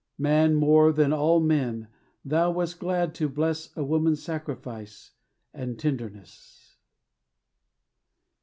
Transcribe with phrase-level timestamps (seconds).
[0.17, 1.87] Man more than all men,
[2.25, 5.11] Thou wast glad to bless A woman's sacrifice
[5.53, 6.77] and tenderness.